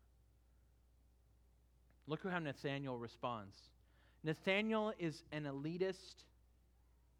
[2.07, 3.57] Look how Nathanael responds.
[4.23, 6.25] Nathanael is an elitist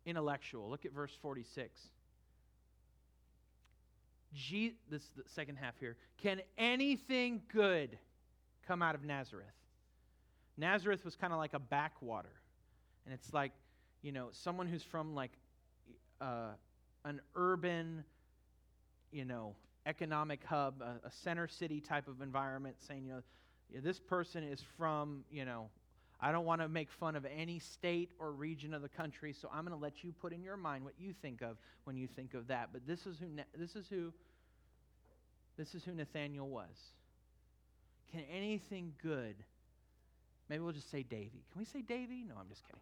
[0.05, 0.71] intellectual.
[0.71, 1.71] Look at verse 46.
[4.35, 5.97] G, this is the second half here.
[6.23, 7.99] Can anything good
[8.67, 9.47] come out of Nazareth?
[10.57, 12.33] Nazareth was kind of like a backwater.
[13.05, 13.53] And it's like,
[14.03, 15.33] you know, someone who's from like
[16.21, 16.51] uh,
[17.05, 18.05] an urban,
[19.13, 19.55] you know,
[19.87, 24.61] economic hub, a, a, center city type of environment, saying, you know, this person is
[24.77, 25.69] from, you know,
[26.21, 29.49] I don't want to make fun of any state or region of the country, so
[29.53, 32.07] I'm going to let you put in your mind what you think of when you
[32.07, 32.71] think of that.
[32.73, 34.13] But this is who this is who
[35.59, 36.93] this is who Nathanael was.
[38.17, 39.35] Can anything good?
[40.49, 41.45] Maybe we'll just say Davy.
[41.53, 42.25] Can we say Davy?
[42.27, 42.81] No, I'm just kidding.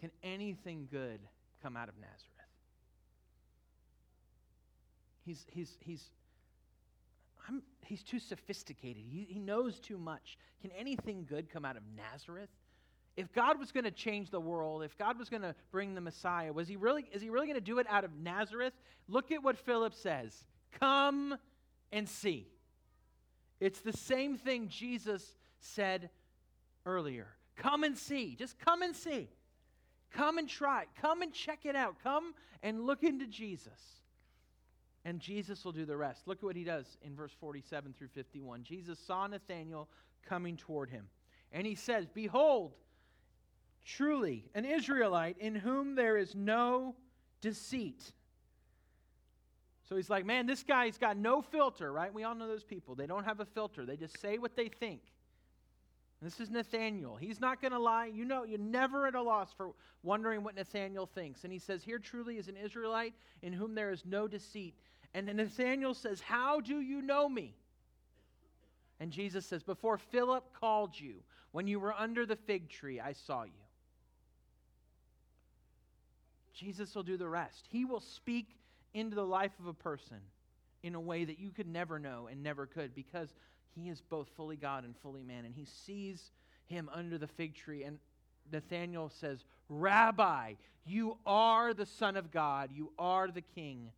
[0.00, 1.20] Can anything good
[1.62, 2.22] come out of Nazareth?
[5.26, 6.04] He's, he's, he's,
[7.46, 9.02] I'm, he's too sophisticated.
[9.06, 10.38] He, he knows too much.
[10.62, 12.48] Can anything good come out of Nazareth?
[13.14, 16.00] If God was going to change the world, if God was going to bring the
[16.00, 18.72] Messiah, was he really, is he really going to do it out of Nazareth?
[19.06, 20.46] Look at what Philip says
[20.80, 21.36] Come
[21.92, 22.48] and see.
[23.60, 25.24] It's the same thing Jesus
[25.60, 26.10] said
[26.84, 27.28] earlier.
[27.56, 28.34] Come and see.
[28.34, 29.28] Just come and see.
[30.12, 30.86] Come and try.
[31.00, 31.96] Come and check it out.
[32.02, 34.02] Come and look into Jesus.
[35.04, 36.26] And Jesus will do the rest.
[36.26, 38.62] Look at what he does in verse 47 through 51.
[38.62, 39.88] Jesus saw Nathanael
[40.24, 41.08] coming toward him,
[41.50, 42.74] and he says, Behold,
[43.84, 46.94] truly an Israelite in whom there is no
[47.40, 48.12] deceit.
[49.92, 52.14] So he's like, man, this guy's got no filter, right?
[52.14, 52.94] We all know those people.
[52.94, 55.02] They don't have a filter, they just say what they think.
[56.22, 57.16] This is Nathanael.
[57.16, 58.06] He's not going to lie.
[58.06, 61.44] You know, you're never at a loss for wondering what Nathanael thinks.
[61.44, 63.12] And he says, Here truly is an Israelite
[63.42, 64.74] in whom there is no deceit.
[65.12, 67.54] And Nathanael says, How do you know me?
[68.98, 71.16] And Jesus says, Before Philip called you,
[71.50, 73.50] when you were under the fig tree, I saw you.
[76.54, 77.66] Jesus will do the rest.
[77.68, 78.56] He will speak
[78.94, 80.18] into the life of a person
[80.82, 83.34] in a way that you could never know and never could because
[83.74, 85.44] he is both fully God and fully man.
[85.44, 86.30] And he sees
[86.66, 87.84] him under the fig tree.
[87.84, 87.98] And
[88.52, 92.70] Nathanael says, Rabbi, you are the Son of God.
[92.72, 93.90] You are the King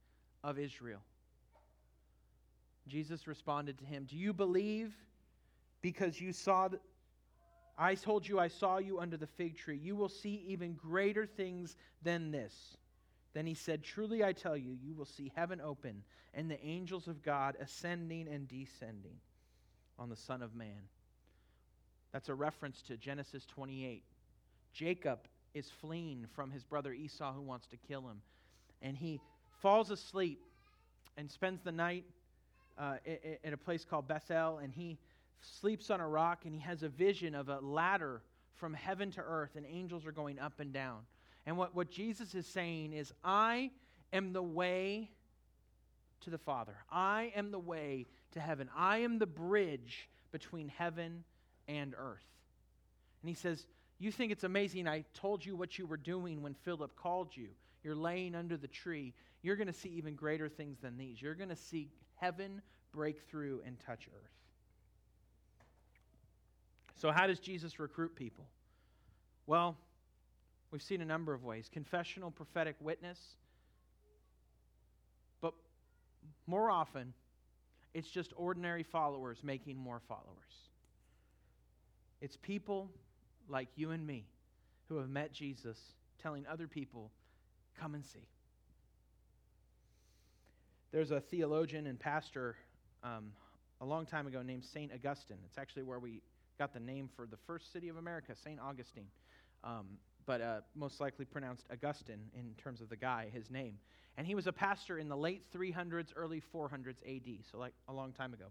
[0.42, 1.00] of Israel.
[2.86, 4.94] Jesus responded to him, Do you believe
[5.80, 6.68] because you saw?
[7.78, 9.78] I told you I saw you under the fig tree.
[9.82, 12.76] You will see even greater things than this.
[13.34, 17.08] Then he said, Truly I tell you, you will see heaven open and the angels
[17.08, 19.18] of God ascending and descending
[19.98, 20.88] on the Son of Man.
[22.12, 24.02] That's a reference to Genesis 28.
[24.72, 25.18] Jacob
[25.52, 28.20] is fleeing from his brother Esau who wants to kill him.
[28.82, 29.20] And he
[29.60, 30.40] falls asleep
[31.16, 32.04] and spends the night
[32.78, 32.96] uh,
[33.42, 34.58] in a place called Bethel.
[34.58, 34.98] And he
[35.40, 38.22] sleeps on a rock and he has a vision of a ladder
[38.56, 41.00] from heaven to earth, and angels are going up and down.
[41.46, 43.70] And what, what Jesus is saying is, I
[44.12, 45.10] am the way
[46.22, 46.74] to the Father.
[46.90, 48.70] I am the way to heaven.
[48.76, 51.24] I am the bridge between heaven
[51.68, 52.24] and earth.
[53.22, 53.66] And he says,
[53.98, 57.48] You think it's amazing I told you what you were doing when Philip called you.
[57.82, 59.12] You're laying under the tree.
[59.42, 61.20] You're going to see even greater things than these.
[61.20, 64.30] You're going to see heaven break through and touch earth.
[66.96, 68.46] So, how does Jesus recruit people?
[69.46, 69.76] Well,
[70.74, 73.18] we've seen a number of ways confessional, prophetic witness.
[75.40, 75.54] But
[76.48, 77.14] more often,
[77.94, 80.24] it's just ordinary followers making more followers.
[82.20, 82.90] It's people
[83.48, 84.26] like you and me
[84.88, 85.78] who have met Jesus
[86.20, 87.12] telling other people,
[87.78, 88.26] come and see.
[90.90, 92.56] There's a theologian and pastor
[93.04, 93.30] um,
[93.80, 94.90] a long time ago named St.
[94.92, 95.38] Augustine.
[95.46, 96.20] It's actually where we
[96.58, 98.58] got the name for the first city of America, St.
[98.58, 99.06] Augustine.
[99.62, 99.86] Um,
[100.26, 103.78] but uh, most likely pronounced Augustine in terms of the guy, his name.
[104.16, 107.92] And he was a pastor in the late 300s, early 400s AD, so like a
[107.92, 108.46] long time ago.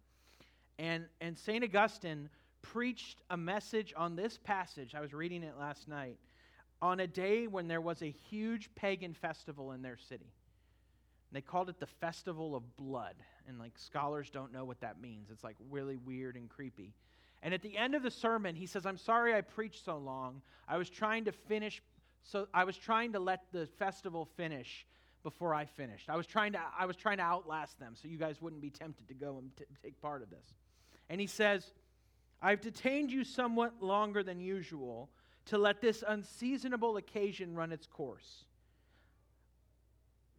[0.78, 1.64] And, and St.
[1.64, 2.30] Augustine
[2.62, 4.96] preached a message on this passage.
[4.96, 6.18] I was reading it last night
[6.82, 10.34] on a day when there was a huge pagan festival in their city.
[11.30, 13.16] And they called it the Festival of Blood.
[13.48, 15.30] And like scholars don't know what that means.
[15.32, 16.94] It's like really weird and creepy.
[17.44, 20.41] And at the end of the sermon, he says, I'm sorry I preached so long.
[20.66, 21.84] I was trying to finish,
[22.24, 24.88] so I was trying to let the festival finish
[25.24, 26.10] before I finished.
[26.10, 28.70] I was trying to, I was trying to outlast them so you guys wouldn't be
[28.70, 30.54] tempted to go and t- take part of this.
[31.10, 31.70] And he says,
[32.41, 35.10] I've detained you somewhat longer than usual
[35.48, 38.46] to let this unseasonable occasion run its course.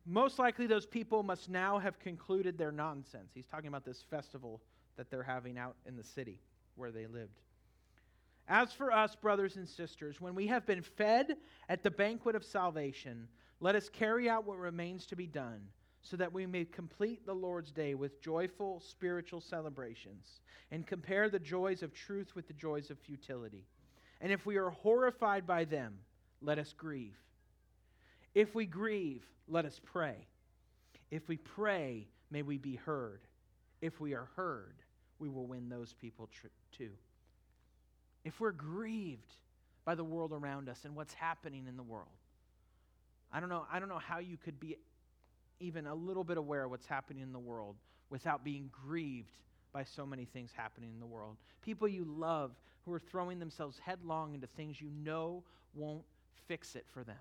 [0.07, 3.31] Most likely, those people must now have concluded their nonsense.
[3.35, 4.63] He's talking about this festival
[4.97, 6.41] that they're having out in the city
[6.77, 7.41] where they lived.
[8.47, 11.37] As for us, brothers and sisters, when we have been fed
[11.69, 13.27] at the banquet of salvation,
[13.61, 15.61] let us carry out what remains to be done,
[16.03, 21.39] so that we may complete the Lord's day with joyful spiritual celebrations, and compare the
[21.39, 23.65] joys of truth with the joys of futility.
[24.21, 25.99] And if we are horrified by them,
[26.43, 27.17] let us grieve.
[28.35, 30.27] If we grieve, let us pray.
[31.11, 33.23] If we pray, may we be heard.
[33.81, 34.83] If we are heard,
[35.19, 36.91] we will win those people tr- too.
[38.25, 39.35] If we're grieved
[39.85, 42.09] by the world around us and what's happening in the world,
[43.33, 44.77] I don't know, I don't know how you could be
[45.61, 47.77] even a little bit aware of what's happening in the world
[48.11, 49.33] without being grieved
[49.73, 51.37] by so many things happening in the world.
[51.63, 52.53] People you love
[52.85, 55.43] who are throwing themselves headlong into things you know
[55.75, 56.05] won't
[56.47, 57.17] fix it for them.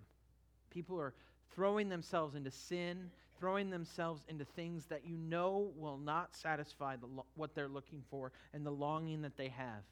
[0.70, 1.14] People are
[1.56, 3.10] throwing themselves into sin,
[3.44, 8.02] throwing themselves into things that you know will not satisfy the lo- what they're looking
[8.10, 9.84] for and the longing that they have.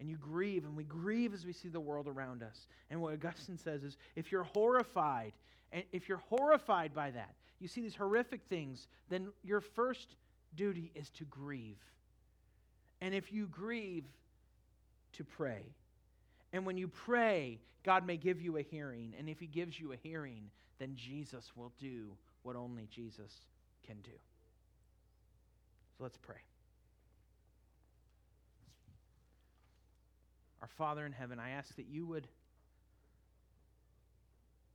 [0.00, 2.66] And you grieve, and we grieve as we see the world around us.
[2.90, 5.32] And what Augustine says is if you're horrified,
[5.70, 10.16] and if you're horrified by that, you see these horrific things, then your first
[10.56, 11.78] duty is to grieve.
[13.00, 14.06] And if you grieve,
[15.12, 15.62] to pray.
[16.52, 19.14] And when you pray, God may give you a hearing.
[19.16, 23.32] And if He gives you a hearing, then Jesus will do what only Jesus
[23.86, 24.10] can do.
[25.96, 26.36] So let's pray.
[30.62, 32.26] Our Father in heaven, I ask that you would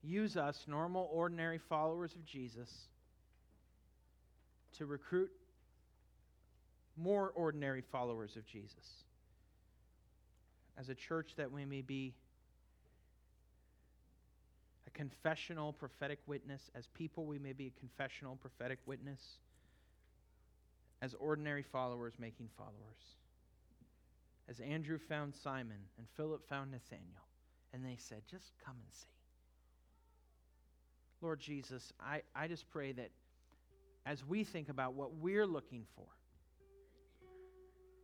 [0.02, 2.70] use us, normal, ordinary followers of Jesus,
[4.78, 5.32] to recruit
[6.95, 9.04] more ordinary followers of Jesus.
[10.78, 12.14] As a church, that we may be
[15.00, 16.70] confessional prophetic witness.
[16.76, 19.22] As people, we may be a confessional prophetic witness.
[21.02, 22.74] As ordinary followers, making followers.
[24.50, 27.30] As Andrew found Simon and Philip found Nathanael,
[27.72, 29.08] and they said, Just come and see.
[31.22, 33.12] Lord Jesus, I, I just pray that
[34.06, 36.08] as we think about what we're looking for,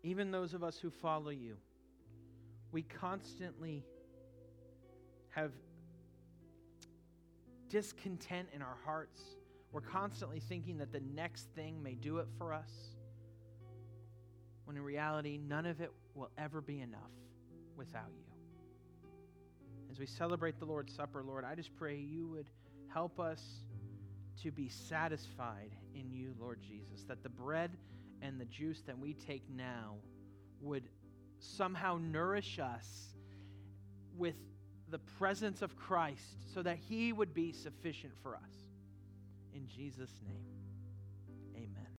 [0.02, 1.58] even those of us who follow you,
[2.72, 3.84] we constantly
[5.32, 5.52] have
[7.70, 9.22] discontent in our hearts.
[9.72, 12.72] We're constantly thinking that the next thing may do it for us,
[14.66, 17.12] when in reality, none of it will ever be enough
[17.76, 19.10] without you.
[19.92, 22.50] As we celebrate the Lord's Supper, Lord, I just pray you would
[22.94, 23.44] help us
[24.44, 27.72] to be satisfied in you, Lord Jesus, that the bread
[28.22, 29.96] and the juice that we take now
[30.62, 30.84] would
[31.40, 33.14] somehow nourish us
[34.18, 34.36] with
[34.90, 38.52] the presence of Christ so that he would be sufficient for us.
[39.54, 40.55] In Jesus' name.